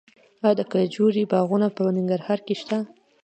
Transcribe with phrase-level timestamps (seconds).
[0.43, 2.77] آیا د کجورې باغونه په ننګرهار کې شته؟